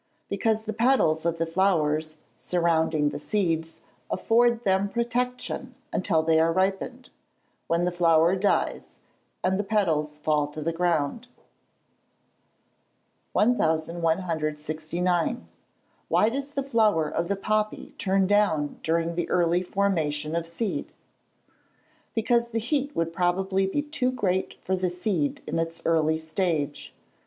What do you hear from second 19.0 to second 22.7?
the early formation of seed? Because the